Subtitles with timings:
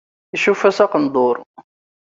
[0.35, 1.37] Icuff-as aqenduṛ.